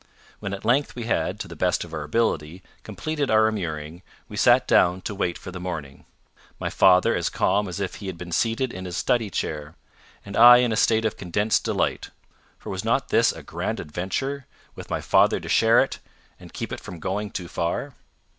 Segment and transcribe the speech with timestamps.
[0.39, 4.35] When at length we had, to the best of our ability, completed our immuring, we
[4.35, 6.05] sat down to wait for the morning
[6.59, 9.75] my father as calm as if he had been seated in his study chair,
[10.25, 12.09] and I in a state of condensed delight;
[12.57, 15.99] for was not this a grand adventure with my father to share it,
[16.39, 17.93] and keep it from going too far?